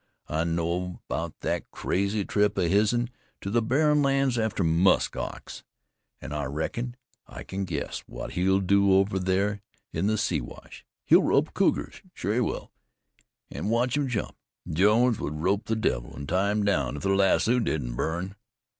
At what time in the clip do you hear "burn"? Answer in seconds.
17.93-18.33